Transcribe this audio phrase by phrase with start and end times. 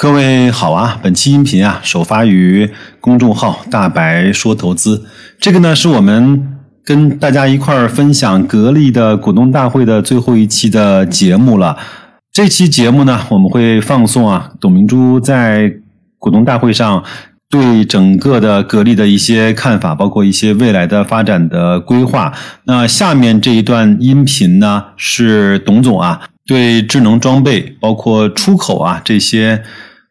[0.00, 5.04] 各位好啊，本期音频啊首发于公众号“大白说投资”。
[5.40, 11.76] 这个呢是我们跟大家一块儿分享格力的股东大会的最后一期的节目了。
[12.32, 15.68] 这期节目呢，我们会放送啊董明珠在
[16.16, 17.02] 股东大会上
[17.50, 22.32] 对整个的格力的一些看法，包括一些未来的发展的规划。
[22.66, 29.64] 那下面这一段音频呢，是董总啊对智能装备，包括出口啊这些。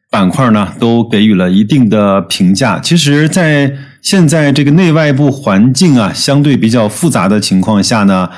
[0.10, 2.80] 板块呢都给予了一定的评价。
[2.80, 8.30] 其实，在现在这个内外部环境啊相对比较复杂的情况下呢，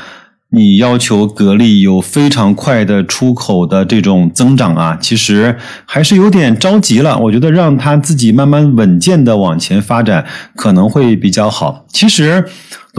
[0.52, 7.17] 你要求格力有非常快的出口的这种增长啊，其实还是有点着急了。
[7.17, 10.25] 我觉得让它自己慢慢稳健的往前发展
[10.55, 11.86] 可能会比较好。
[11.89, 12.45] 其实。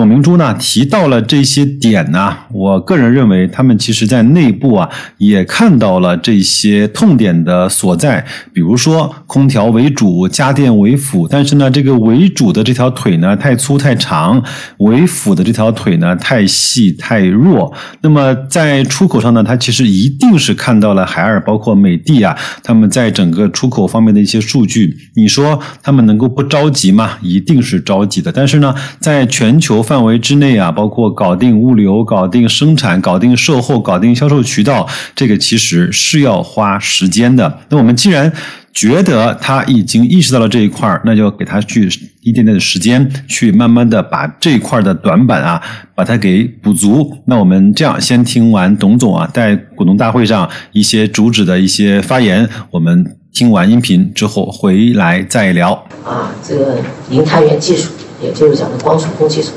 [0.00, 14.42] 董明珠呢提到了这些点呢，我个人认为他们其实在内部啊也看到了这些痛点的所在，比如说空调为主，家电为辅，但是呢这个为主的这条腿呢太粗太长，
[14.78, 17.70] 为辅的这条腿呢太细太弱。
[18.00, 24.96] 那么在出口上呢，它其实一定是看到了海尔包括美的啊，他们在整个出口方面的一些数据。
[25.16, 27.18] 你说他们能够不着急吗？
[27.20, 28.32] 一定是着急的。
[28.32, 29.84] 但是呢，在全球。
[29.90, 37.58] 范围之内啊，包括搞定物流、搞定生产、搞定售后、搞定销售渠道，这个其实是要花时间的。
[37.70, 38.32] 那我们既然
[38.72, 41.88] 觉得他已经意识到了这一块儿，那就给他去
[42.20, 45.60] 一点点的时间，去慢慢的把这一块的短板啊，
[45.96, 47.12] 把它给补足。
[47.24, 55.72] 那我们这样先听完董总啊在股东大会上一些主旨的一些发言，我们听完音频之后回来再聊。
[56.04, 56.76] 啊，这个
[57.10, 57.90] 银碳源技术，
[58.22, 59.50] 也就是讲的光储空技术。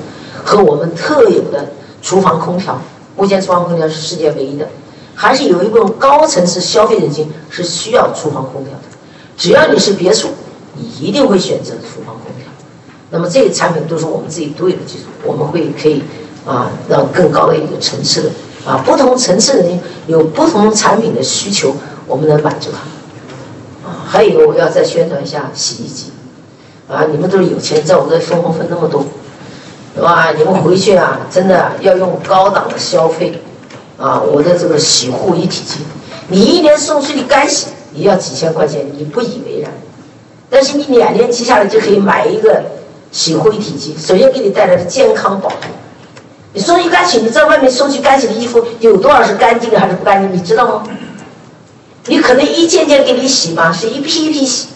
[0.44, 2.80] 和我们特有的厨房空调，
[3.16, 4.68] 目前厨房空调是世界唯一的，
[5.16, 8.80] 还是有一部分高层次消费人群是需要厨房空调的。
[9.38, 10.30] 只要你是别墅，
[10.76, 12.48] 你一定会选择厨房空调。
[13.10, 16.04] 那么这些产品都是我们自己独有的技术，我们会可以
[16.46, 18.30] 啊让更高的一个层次的
[18.66, 21.76] 啊不同层次的人有不同产品的需求，
[22.08, 23.88] 我们能满足他。
[23.88, 26.12] 啊，还有我要再宣传一下洗衣机，
[26.88, 29.06] 啊，你们都是有钱，在我们这分红分那么多。
[29.98, 33.40] 哇，你们回去啊，真的要用高档的消费，
[33.98, 35.82] 啊，我的这个洗护一体机，
[36.28, 39.72] 你一年送出去干洗也要几千块钱，你不以为然。
[40.50, 42.64] 但是你两年期下来就可以买一个
[43.12, 45.56] 洗护一体机，首先给你带来的健康保护。
[46.54, 50.84] 你送去干洗，你在外面送去干洗的衣服有多少是干净的还是不干净，你知道吗？
[52.08, 54.70] 你可能一件件给你洗嘛，是一批一批洗。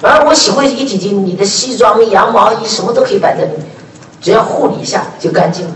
[0.00, 3.66] 反而我洗护一体机，你的西装、羊毛衣什么都可以摆在里面，
[4.20, 5.72] 只要护理一下就干净了。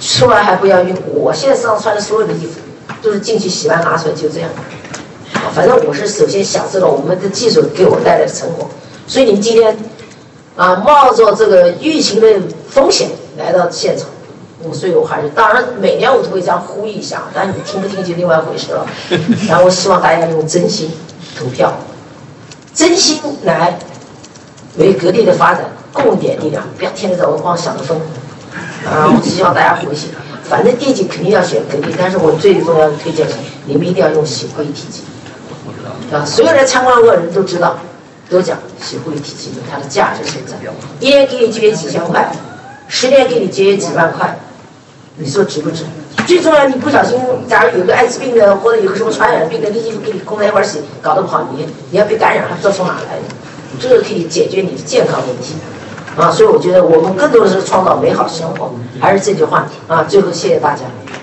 [0.00, 2.60] 吃完还不要用，我现在身上穿的所有的衣服
[3.02, 4.48] 都是进去洗完拿出来就这样。
[5.52, 8.68] 反正我是首先享受了我们的技术给我带来的成果。
[9.08, 9.76] 所以你们今天
[10.54, 12.28] 啊，冒着这个疫情的
[12.68, 14.06] 风险来到现场，
[14.62, 18.86] 我所以我还是当然每年我都会这样呼吁一下，但你听不听就另外一回事了。
[19.48, 20.92] 然后我希望大家用真心
[21.36, 21.72] 投票。
[22.74, 23.78] 真心来
[24.76, 27.96] 为格力的发展贡献力量，不要天天在我光想着分
[28.86, 29.10] 啊！
[29.12, 30.08] 我只希望大家回去，
[30.44, 33.34] 反正电竞肯定要选格力，但是我最重要的推荐是，
[33.66, 35.02] 你们一定要用洗护一体机
[36.12, 36.24] 啊！
[36.24, 37.76] 所有来参观过的人都知道，
[38.30, 40.56] 都讲洗护一体机它的价值所在，
[41.00, 42.30] 一年给你节约几千块，
[42.86, 44.38] 十年给你节约几万块，
[45.16, 45.84] 你说值不值？
[46.28, 47.18] 最重要，你不小心，
[47.48, 53.34] 假如有个艾滋病的或者有个什么传染病的，你衣服给你供在一块洗，搞得不好，你你要被感染了，这从哪来的？
[53.80, 55.54] 这个可以解决你的健康问题，
[56.18, 60.04] 啊，所以我觉得我们更多的是创造美好生活，还是这句话啊。
[60.04, 60.82] 最后谢谢大家。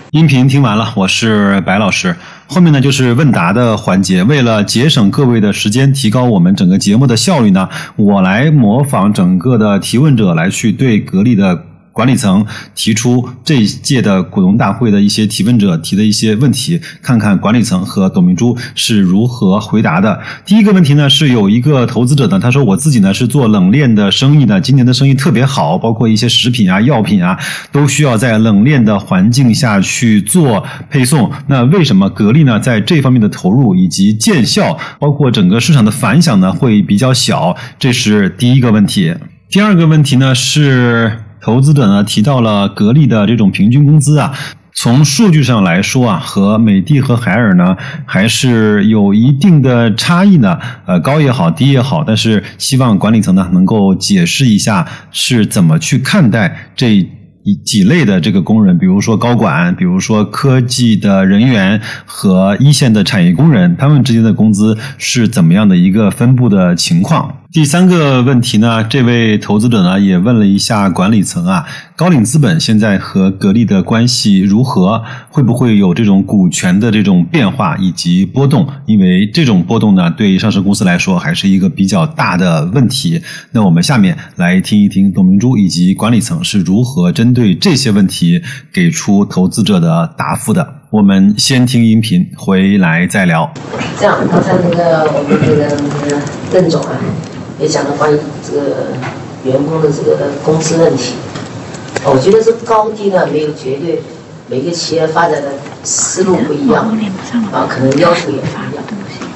[0.10, 2.16] 音频听完了，我是白老师，
[2.48, 4.24] 后面呢就是问答的环节。
[4.24, 11.60] 为了节省各位的时间，提高我们整个节目的效率呢，我来模仿整个的提问者来去对格力的。
[11.96, 12.46] 管理层
[12.76, 20.20] 提出这一届的股东大会的一些提问者提的一些问题，看看管理层和董明珠是如何回答的。
[20.46, 27.40] 第一个问题呢，是有一个投资者呢，他说我自己呢是做冷链的生意的，今年的生意特别好，包括一些食品啊、药品啊，
[27.72, 31.32] 都需要在冷链的环境下去做配送。
[31.48, 37.56] 那为什么格力呢在这方面的投入以及见效，包括整个市场的反响呢会比较小？
[37.80, 39.16] 这是第一个问题。
[39.50, 41.20] 第二个问题呢是。
[41.46, 44.34] 投资者呢提到了格力的这种平均工资啊，
[44.74, 47.78] 从数据上来说啊，和美的和海尔呢
[48.08, 50.58] 还是有一定的差异呢。
[50.88, 67.42] 呃，高也好，低也好，但是希望管理层呢能够解释一下是怎么去看待这一几类的这个工人，比如说高管，比如说科技的人员和一线的产业工人，他们之间的工资是怎么样的一个分布的情况？
[67.56, 71.66] 第三个问题呢，这位投资者呢也问了一下管理层啊，
[71.96, 75.02] 高瓴资本现在和格力的关系如何？
[75.30, 78.68] 会不会有这种股权的这种变化以及波动？
[78.86, 83.22] 因为这种波动呢，对上市公司来说还是一个比较大的问题。
[83.54, 88.42] 那我们下面来听一听董明珠以及管理层是如何针对这些问题
[88.74, 90.82] 给出投资者的答复的。
[90.90, 93.50] 我们先听音频，回来再聊。
[93.98, 95.40] 这样，刚才那个我们
[96.04, 96.22] 那个
[96.52, 97.00] 邓总啊。
[97.60, 98.62] 也讲了关于这个
[99.44, 101.14] 员工的这个工资问题，
[102.04, 104.02] 我觉得这高低呢没有绝对，
[104.50, 105.50] 每个企业发展的
[105.84, 106.86] 思路不一样，
[107.52, 108.84] 啊，可能要求也不一样。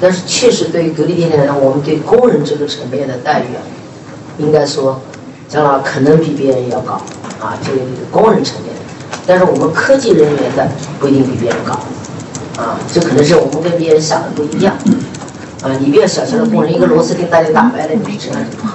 [0.00, 3.60] 但是确实对于格力电器来讲，我们对工人这个层面的待遇啊，
[4.38, 5.00] 应该说，
[5.48, 6.94] 将来可能比别人要高，
[7.40, 7.78] 啊，这个
[8.10, 8.80] 工人层面的。
[9.26, 10.68] 但是我们科技人员的
[10.98, 11.72] 不一定比别人高，
[12.60, 14.74] 啊，这可能是我们跟别人想的不一样。
[15.62, 18.74] 啊，你不要小瞧了工人，一个螺丝钉大家打歪了，你知道吗？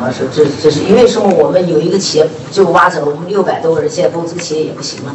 [0.00, 1.28] 啊，是这这是因为什么？
[1.28, 5.14] 我们有一个企业就挖走了我们六百多个人，现在不这个企业也不行了。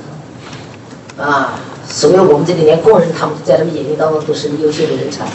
[1.21, 5.25] 啊，所以我们这里连工人他们在他们眼睛当中都是优秀的人才，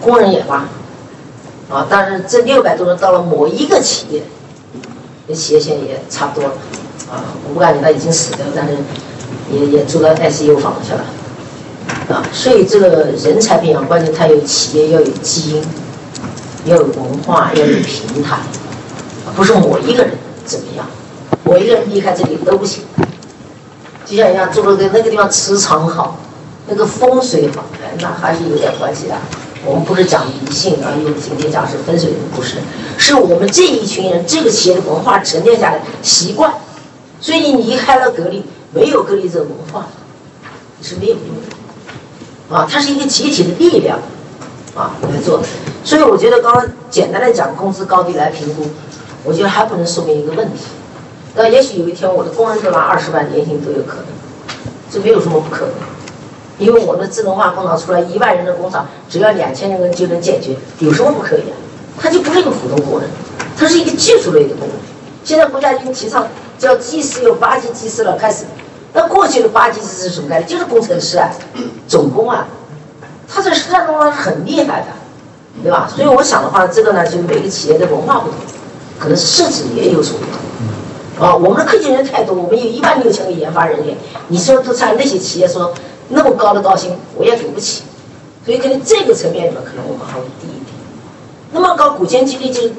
[0.00, 0.64] 工人也挖。
[1.68, 4.22] 啊，但是这六百多人到了某一个企业，
[5.26, 6.54] 那企业现在也差不多了。
[7.10, 8.74] 啊，我不感觉他已经死掉，但是
[9.52, 11.04] 也也住到 ICU 房去了。
[12.08, 15.62] 啊，所以这个人才培养关键，它有企业要有基因，
[16.64, 18.38] 要有文化，要有平台，
[19.36, 20.12] 不是我一个人
[20.46, 20.86] 怎么样，
[21.44, 22.82] 我一个人离开这里都不行。
[24.06, 26.18] 就像一样，住了在那个地方磁场好，
[26.66, 29.14] 那个风水好，哎，那还是有点关系的。
[29.66, 32.56] 我们不是讲迷信啊，又今天讲是风水，的故事，
[32.96, 36.50] 是我们这一群人，这个企业的文化沉淀下来习惯。
[37.20, 39.88] 所以你离开了格力，没有格力这个文化，
[40.80, 41.57] 是没有用的。
[42.50, 43.98] 啊，它是一个集体的力量，
[44.74, 45.42] 啊来做，
[45.84, 48.66] 所以我觉得刚刚简单的讲工资高低来评估，
[49.22, 50.64] 我觉得还不能说明一个问题，
[51.34, 54.06] 那也许有一天我的工人就拿二十万年薪都有可能，
[54.90, 55.74] 这没有什么不可能，
[56.58, 61.56] 因为我们的自动化工厂出来一万人的工厂，只要两千人就能解决，有什么不可以啊？
[62.00, 63.10] 他就不是一个普通工人，
[63.58, 64.76] 他是一个技术类的工人。
[65.22, 66.26] 现在国家已经提倡
[66.58, 68.46] 叫技师有八级技师了，开始。
[68.92, 70.48] 那过去的八级是什么概念？
[70.48, 71.30] 就是工程师啊，
[71.86, 72.46] 总工啊，
[73.28, 74.86] 他在实战中是很厉害的，
[75.62, 75.88] 对吧？
[75.94, 78.38] 所以我想的话，这个呢，就每个企业的文化不同，
[78.98, 81.26] 可能设置也有所不同。
[81.26, 83.96] 啊，我们的科技人太多，我们有一万六千个研发人员，
[84.28, 85.74] 你说都在那些企业说
[86.08, 87.82] 那么高的高薪，我也给不起。
[88.44, 90.72] 所以可能这个层面里面，可能我们还会低一点。
[91.52, 92.72] 那么搞股权激励，就是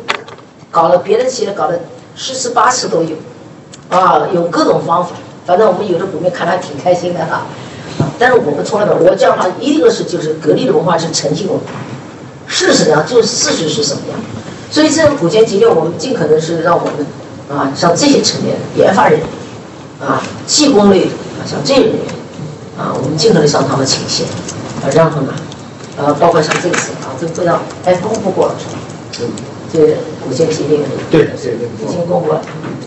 [0.72, 1.78] 搞了别的企业搞了
[2.16, 3.16] 十次八次都有，
[3.90, 5.12] 啊，有各种方法。
[5.50, 7.42] 反正我们有的股民看还挺开心的哈，
[7.98, 11.63] 啊，但是我们从来没有，我这样的话，一个是就是格力的文化是诚信文化，
[12.46, 14.19] 事实上就是事实是什么样，
[14.69, 16.94] 所以这种股权激励，我们尽可能是让我们
[17.50, 19.28] 啊，像这些层面研发人员
[20.07, 22.01] 啊，技工类啊，像这些人员
[22.78, 24.25] 啊，我们尽可能向他们倾斜，
[24.84, 25.30] 啊，让他们
[25.98, 28.80] 啊，包括像这次啊，这会让哎公布过了是吧？
[29.22, 29.30] 嗯，
[29.74, 29.80] 这
[30.24, 30.80] 股权激励
[31.10, 31.22] 对，
[31.84, 32.42] 已经公布了，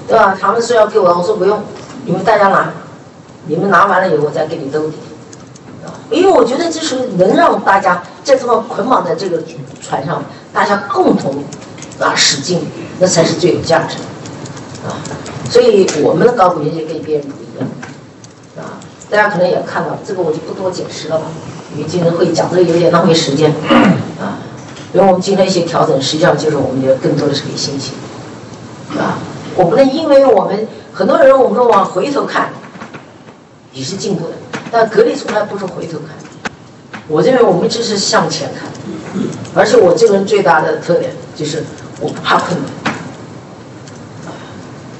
[0.06, 0.38] 对吧？
[0.41, 1.61] 他们说要给我，我说不用。
[2.04, 2.72] 你们大家拿，
[3.46, 4.96] 你们拿完了以后，我再给你兜底，
[5.84, 9.40] 啊，因为我觉得这是能让大家在这么捆绑在这个
[9.81, 10.22] 船上，
[10.52, 11.44] 大家共同
[12.00, 12.66] 啊使劲，
[12.99, 14.99] 那才是最有价值的，啊，
[15.49, 17.68] 所以我们的高股权就跟别人不一样，
[18.56, 21.26] 啊，大家可能也看到这个，我就不多解释了吧，
[21.76, 23.52] 因为今天会讲这个有点浪费时间，
[24.21, 24.42] 啊，
[24.92, 27.94] 因为我们今天一些调整，实际上就是我们的更多的是给信心，
[28.99, 29.18] 啊，
[29.54, 30.66] 我不能因为我们。
[30.94, 32.50] 很多人，我们往回头看，
[33.72, 34.34] 也是进步的，
[34.70, 36.08] 但格力从来不是回头看。
[37.08, 38.68] 我认为我们只是向前看，
[39.54, 41.64] 而且我这个人最大的特点就是
[41.99, 42.94] 我不怕困难，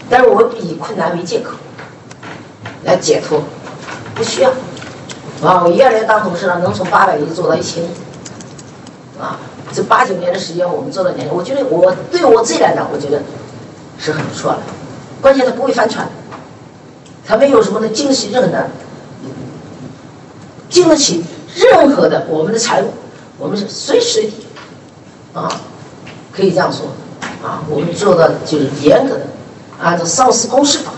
[0.09, 1.53] 但是我以困难为借口
[2.85, 3.43] 来解脱，
[4.15, 4.51] 不需要。
[5.43, 7.89] 啊，我一二年当董事长，能从八百亿做到一千亿，
[9.21, 9.39] 啊，
[9.73, 13.23] 这八九年的时间我们做到两千，我觉得我对我自己来讲，我觉得
[13.99, 14.59] 是很不错的。
[15.23, 16.07] 关键他不会翻船，
[17.25, 18.69] 他没有什么能经得起任何的，
[20.69, 21.25] 经得起
[21.55, 22.93] 任何的我们的财务，
[23.39, 24.33] 我们是随时随地，
[25.33, 25.61] 啊，
[26.33, 26.89] 可以这样说，
[27.41, 29.27] 啊，我们做的就是严格的
[29.81, 30.93] 按照上市公司法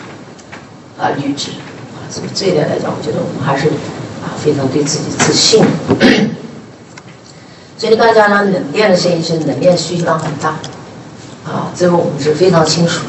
[0.99, 1.50] 啊履职，
[1.93, 5.62] 啊，所以这一点来讲，我觉得我们还是啊非常对自己自信。
[7.76, 10.57] 所以大家呢，冷链的生意是冷链需求量很大，
[11.45, 13.04] 啊，这个我们是非常清楚。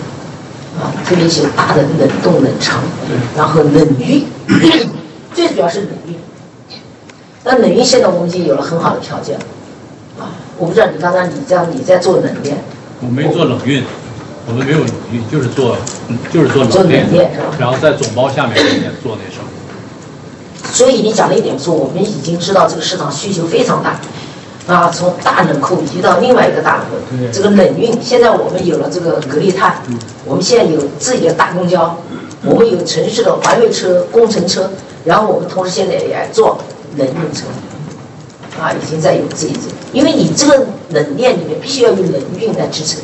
[0.80, 2.82] 啊，特别是有大的冷冻冷藏，
[3.36, 4.26] 然后冷运，
[5.34, 6.16] 最主要是冷运。
[7.44, 9.46] 那冷运现在我们已经有了很好的条件了，
[10.20, 12.58] 啊，我不知道你刚才你这样你在做冷链，
[13.02, 13.84] 我没做冷运，
[14.48, 15.78] 我们没有冷运，就是做
[16.34, 18.56] 就是做做冷链然后在总包下面
[19.02, 19.46] 做那什么。
[20.74, 24.00] 所以你讲了一点说，我们已经知道这个市场需求非常大，
[24.68, 26.96] 啊，从大冷库移到另外一个大冷库，
[27.32, 29.76] 这个冷运，现在我们有了这个格力碳，
[30.26, 31.96] 我们现在有自己的大公交，
[32.44, 34.72] 我们有城市的环卫车、工程车，
[35.04, 36.58] 然后我们同时现在也做
[36.98, 37.46] 冷运车，
[38.60, 43.00] 啊，已经在有这一种，因为你这个冷链里面必须要有冷运来支撑。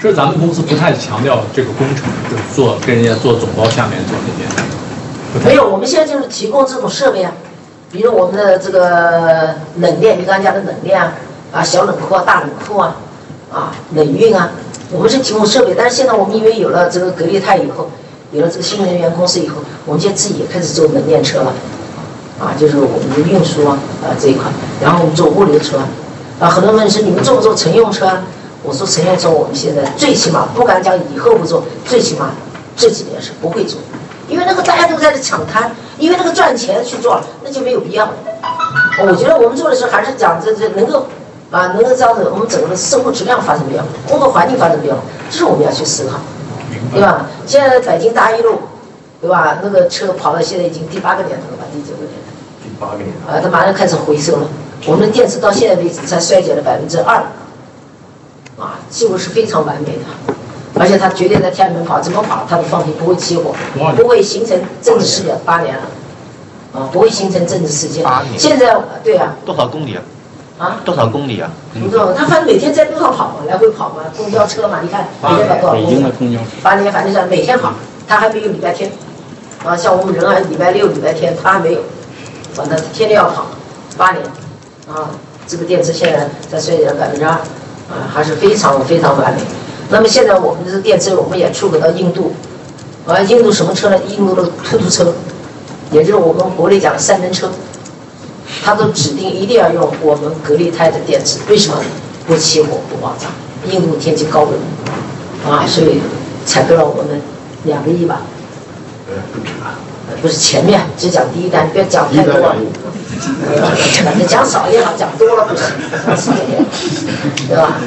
[0.00, 4.48] 这咱们公司不太强调这个工程，就是做跟人家做总包下面做那边。
[5.44, 7.32] 没有，我们现在就是提供这种设备啊，
[7.96, 11.14] 比如我们的这个冷链，你刚才讲的冷链啊，
[11.50, 12.94] 啊小冷库啊、大冷库啊，
[13.50, 14.50] 啊冷运啊，
[14.90, 15.74] 我们是提供设备。
[15.74, 17.88] 但是现在我们因为有了这个格力泰以后，
[18.32, 21.54] 有了这个新能源公司以后，我们现在自己也开始做冷链车了，
[22.38, 25.78] 啊，就是我们的运输啊啊这一块，然后我们做物流车
[26.38, 28.22] 啊，很多人问是你们做不做乘用车啊？
[28.62, 32.32] 我说乘用车我们现在最起码不敢讲以后不做，最起码
[32.76, 33.80] 这几年是不会做。
[34.28, 38.12] 因为那个大家都在这抢滩，因为那个赚钱去做了，那就没有必要了。
[39.06, 41.06] 我觉得我们做的时候还是讲这这能够
[41.50, 45.00] 啊，能够这样子我们整个的生活质量发生变化，工作环境发生变化，
[45.30, 46.18] 这是我们要去思考，
[46.92, 47.26] 对吧？
[47.46, 48.58] 现在北京大一路，
[49.20, 49.58] 对吧？
[49.62, 52.32] 那个车跑到现在已经第八个年头了吧，第九个年头。
[52.62, 54.48] 第八个年头啊，它马上开始回收了。
[54.86, 57.16] 我们的电池到现在为止才衰减了百分之二，
[58.58, 60.34] 啊，几乎是非常完美的。
[60.78, 63.54] 而且它绝对在天安门跑，怎么跑它都放屁不会起火
[63.96, 65.82] 不会形成政治事件，八年了，
[66.74, 68.22] 啊，不会形成政治事件八。
[68.22, 70.02] 年现在对啊，多少公里啊？
[70.58, 71.50] 啊，多少公里啊？
[71.74, 76.12] 不知道，他反正每天在路上跑嘛，来回跑嘛，公交车嘛，你看每天跑多少公里？
[76.18, 76.44] 公交车。
[76.62, 77.72] 八年反正是每天跑，
[78.06, 78.90] 他还没有礼拜天，
[79.64, 81.80] 啊，像我们人啊礼拜六、礼拜天，他还没有，
[82.54, 83.46] 反正天天要跑，
[83.96, 84.22] 八年，
[84.88, 85.08] 啊，
[85.46, 89.40] 这个电池现在在衰减百分之二，啊，还是非常非常完美。
[89.90, 92.34] 那么现在我们的这个电池我们也出口到印度，
[93.06, 93.98] 啊，印度什么车呢？
[94.08, 95.14] 印度的突突车，
[95.92, 97.50] 也就是我们国内讲的三轮车，
[98.64, 101.76] 它都指定一定要用我们格力泰的电池，为什么？
[102.26, 103.28] 不起火不爆炸。
[103.70, 104.52] 印度天气高温，
[105.48, 106.00] 啊，所以
[106.44, 107.20] 采购了我们
[107.64, 108.22] 两个亿吧。
[109.08, 109.78] 呃，不止吧？
[110.08, 112.56] 呃不是前面只讲第一单，不要讲太多了。
[114.28, 115.54] 讲少也好，讲多了不
[116.16, 116.34] 行，
[117.48, 117.78] 对吧？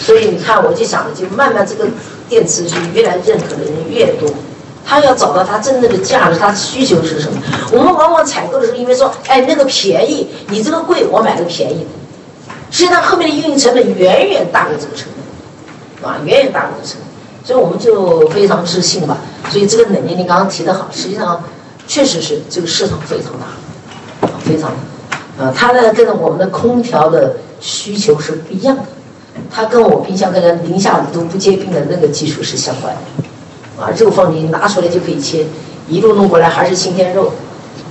[0.00, 1.86] 所以你看，我就想着，就慢慢这个
[2.28, 4.28] 电池是越来认可的人越多，
[4.84, 7.38] 他要找到他真正的价值，他需求是什么？
[7.70, 11.90] 我们往往采购的时候，因为说，哎，那个便宜，你这个贵，我买个便宜的。
[12.70, 15.08] 实际上后面的运营成本远远大过这个成
[16.00, 19.18] 本，啊，远远大过这个成本，所以我们就非常自信吧。
[19.50, 21.42] 所以这个能力你刚刚提得好，实际上
[21.86, 24.70] 确实是这个市场非常大，非常
[25.36, 28.82] 大，啊，它呢跟我们的空调的需求是不一样的，
[29.48, 35.46] 它跟我冰箱跟人零下五度不结冰的那个技术是相关的，啊，肉放进去拿出来就可以切，
[35.88, 37.32] 一路弄过来还是新鲜肉，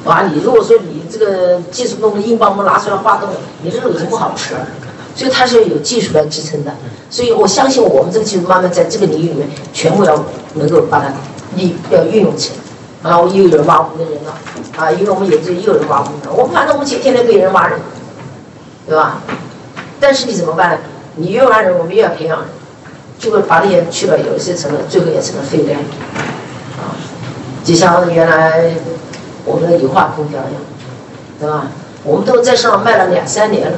[0.06, 3.30] 啊，你如果说你这个技术弄得硬邦邦拿出来化冻，
[3.62, 4.68] 你这肉已经不好吃了。
[5.16, 6.72] 所以它是有技术来支撑的，
[7.10, 11.12] 所以我相信我们这个技术慢慢在这个领域里面全部要能够把它
[11.58, 13.12] 利要运用起来。
[13.12, 14.34] 啊，又有人挖我们的人了，
[14.78, 17.80] 啊，因为我们有这又有人挖我们的，我们反正我们天天被人挖人，
[18.88, 19.22] 对吧？
[20.00, 20.78] 但是你怎么办呢？
[21.20, 22.48] 你越挖人，我们越要培养人，
[23.20, 25.78] 就会把那些去了，有一些成了，最后也成了废料。
[26.80, 26.96] 啊，
[27.64, 28.72] 就像原来
[29.46, 30.62] 我们的油画空调一样，
[31.40, 31.68] 对吧？
[32.04, 33.78] 我们都在上卖了两三年了。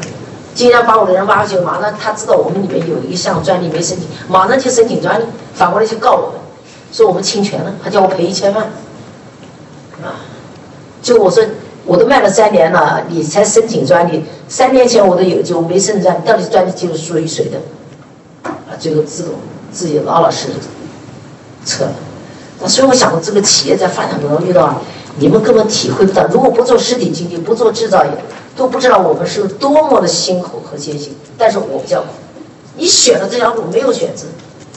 [0.54, 5.24] 经常把我的人挖去，马上他知道我们里面有一项专利没申请，马上就申请专利，
[5.56, 6.42] 反过来就告我们，
[6.92, 8.66] 说我们侵权了，他叫我赔一千万，
[10.04, 10.20] 啊，
[11.02, 11.42] 就我说
[11.86, 17.58] 我都卖了三年了，你才申请专利，三年前我都有，就没申请专利，到底专利技术属于谁的？
[18.44, 19.34] 啊，最后自动
[19.72, 20.54] 自己老老实实
[21.66, 21.94] 撤了。
[22.68, 24.82] 所以我想，这个企业在发展过程中遇到，
[25.18, 28.12] 你们根本体会不到，如果不做实体经济，不做制造业。
[28.54, 32.08] 都不知道我们是多么的辛苦和艰辛，但是我比较苦。
[32.76, 34.26] 你选了这条路没有选择，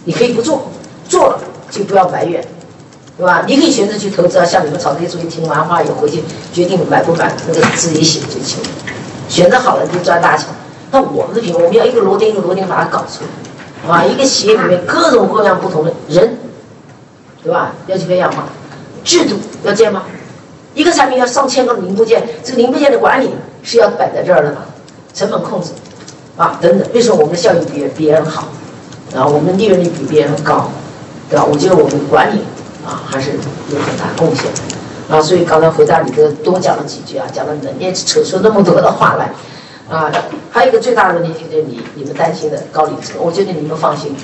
[0.05, 0.63] 你可以不做，
[1.09, 1.41] 做了
[1.73, 2.43] 就不要埋怨，
[3.17, 3.45] 对吧？
[3.47, 8.69] 你可以选择去投资啊，像你们草地主义听完话以后回去决定买不买，那个自己写就行了。
[9.29, 10.49] 选择好了就赚大钱。
[10.91, 13.25] 那我们的品，我们要一个螺钉一个螺钉把它搞出
[13.89, 16.39] 来，啊，一个企业里面各种各样不同的人，
[17.43, 17.73] 对吧？
[17.87, 18.45] 要去培养嘛，
[19.05, 20.03] 制度要建吗？
[20.75, 23.31] 一个产品要上千个零部件，这个零部件的管理
[23.63, 24.57] 是要摆在这儿的，
[25.15, 25.71] 成本控制，
[26.37, 26.89] 啊等等。
[26.93, 28.49] 为什么我们的效益比别人好？
[29.15, 30.69] 啊，我们的利润率比别人高？
[31.31, 31.45] 对吧？
[31.45, 32.41] 我觉得我们管理
[32.85, 33.31] 啊还是
[33.71, 35.21] 有很大贡献的啊。
[35.21, 39.33] 所以刚才回答你的多讲了几句啊，讲了能也扯出那么多的话来
[39.89, 40.11] 啊。
[40.51, 44.15] 还有一个最大的问题就是你你们担心的高离子，我觉得你们放心，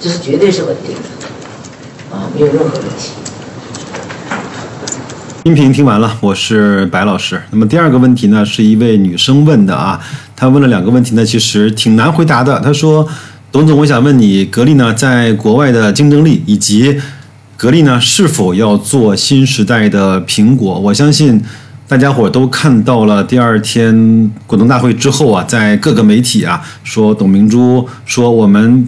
[0.00, 3.10] 这是绝对是稳定的啊，没有任何问题。
[5.42, 7.38] 音频听完了，我是白老师。
[7.50, 10.00] 那么第二个问题呢，是一位女生问的啊，
[10.34, 12.58] 她问了两个问题呢，其实挺难回答的。
[12.60, 13.06] 她说
[13.52, 16.98] ：“董总，我想问你，格力呢在国外的竞争力，以及
[17.64, 21.42] 格力呢是否要做新时代的苹果？”我相信
[21.88, 28.86] 大家伙都看到了第二天股东大会之后啊，在各个媒体啊说董明珠说我们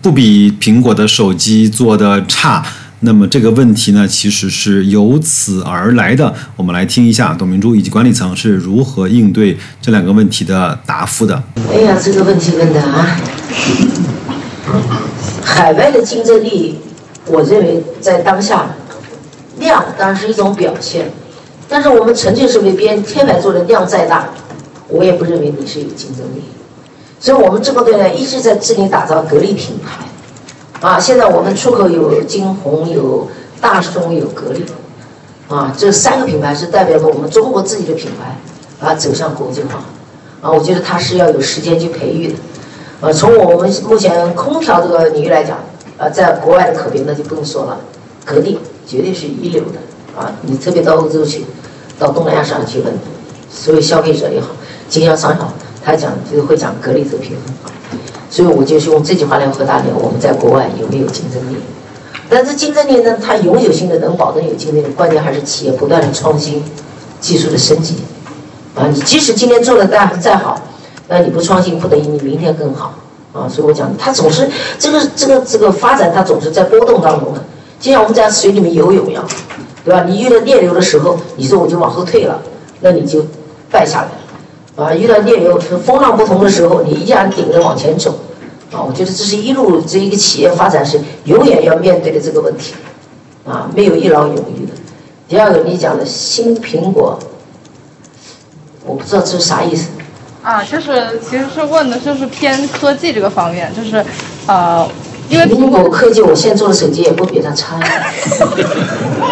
[0.00, 2.64] 不比苹果的手机做的差。
[3.00, 6.34] 那么这个问题呢，其实是由此而来的。
[6.56, 11.42] 我们来听一下董明珠以及管理层是如何应对这两个问题的答复的。
[11.70, 13.20] 哎呀，这个问题问的啊，
[15.44, 16.78] 海外的竞争力，
[17.26, 18.66] 我认为在当下，
[19.58, 21.10] 量当然是一种表现，
[21.68, 24.28] 但是我们纯粹是为别人天牌做的量再大，
[24.88, 26.42] 我也不认为你是有竞争力。
[27.18, 30.04] 所以我们这么多年一直在致力打造格力品牌。
[30.86, 33.26] 啊，现在我们出口有金鸿、有
[33.62, 34.62] 大中、有格力，
[35.48, 39.82] 啊，这三个品牌是代表着我们中国自己的品牌，啊，走向国际化，
[40.42, 42.34] 啊，我觉得它是要有时间去培育的，
[43.00, 45.58] 呃，从我们目前空调这个领域来讲，
[45.98, 47.78] 啊，在国外的可比那就不用说了，
[48.24, 51.44] 格力绝对是一流的，啊，你特别到欧洲去，
[51.98, 52.92] 到东南亚上去问，
[53.50, 54.48] 所有消费者也好，
[54.88, 57.72] 经销商也好，他讲就是会讲格力这个品牌。
[58.28, 61.56] 所以我就是用这句话来回答你：我们在国外有没有竞争力？
[62.28, 66.62] 但是竞争力呢，它永久性的能保证有竞争力，关键还是企业不断的创新、
[67.20, 67.94] 技术的升级。
[68.74, 70.60] 啊，你即使今天做的再再好，
[71.08, 72.92] 那你不创新，不等于你明天更好。
[73.36, 77.44] 啊，所以我讲，它总是这个这个这个发展，它总是在波动当中的，
[77.78, 79.22] 就像我们在水里面游泳一样，
[79.84, 80.04] 对吧？
[80.04, 82.40] 你遇到逆流的时候，你说我就往后退了，
[82.80, 83.26] 那你就
[83.70, 84.86] 败下来了。
[84.86, 88.14] 啊，遇到逆流、风浪不同的时候，你依然顶着往前走。
[88.72, 92.74] 啊，我觉得这是一路这一个企业发展是永远要面对的这个问题。
[93.44, 94.72] 啊，没有一劳永逸的。
[95.28, 97.18] 第二个，你讲的新苹果，
[98.84, 99.88] 我不知道这是啥意思。
[100.46, 104.04] 啊，就是其实是问的就是偏科技这个方面，就是
[104.46, 104.88] 呃。
[105.28, 107.80] 因为苹果科技，我现在做的手机也不比它差，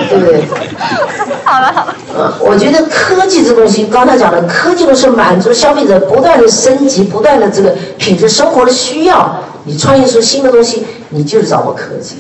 [0.09, 0.43] 对不对？
[1.45, 1.95] 好了好了。
[2.19, 9.37] 嗯，我觉得科技这东西，刚才讲的科技都是满足消费者不断的升级、不断的这个品质生活的需要。
[9.67, 12.17] 你创新出新的东西，你就是掌握科技，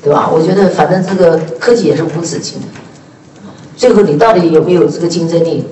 [0.00, 0.30] 对吧？
[0.32, 2.66] 我觉得反正这个科技也是无止境的。
[3.76, 5.66] 最后你到底有没有这个竞争力，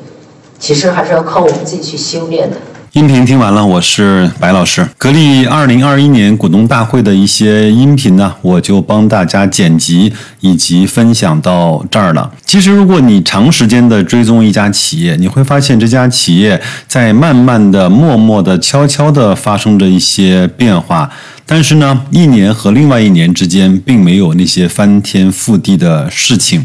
[0.62, 2.56] 其实还是要靠我们自己去修炼的。
[2.92, 4.86] 音频听完了，我是白老师。
[4.96, 12.30] 格力二零二一年股东大会的一些音频呢，我就帮大家剪辑以及分享到这儿了。
[12.46, 21.10] 其实，如果你长时间的追踪一家企业，你会发现这家企业在慢慢的、默默的、悄悄的发生着一些变化。
[21.44, 26.64] 但是呢，一年和另外一年之间，并没有那些翻天覆地的事情。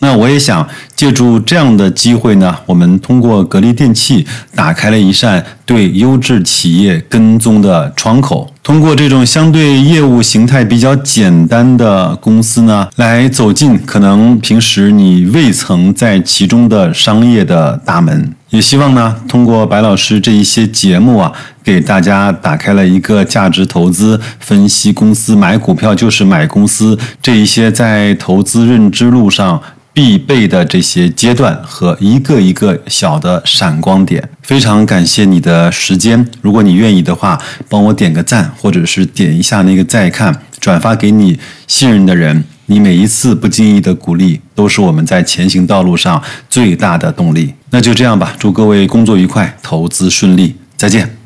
[0.00, 8.48] 那我也想借助这样的机会呢，我们通过格力电器打开了一扇对优质企业跟踪的窗口。
[8.62, 18.32] 通过这种相对业务形态比较简单的公司呢，来走进可能平时你未曾在其中的商业的大门。
[18.50, 21.32] 也希望呢，通过白老师这一些节目啊，
[21.62, 29.60] 给大家打开了一个价值投资分析公司、买股票就是买公司这一些在投资认知路上。
[29.90, 36.24] 必备的这些阶段和一个一个小的闪光点，非常感谢你的时间。
[36.40, 37.36] 如果你愿意的话，
[37.68, 42.44] 帮我点个赞，或者是点一下那个再看，转发给你信任的人。
[42.70, 47.54] 你每一次不经意的鼓励，都是我们在前行道路上最大的动力。
[47.70, 51.18] 那就这样吧，祝各位工作愉快，投资顺利，再见。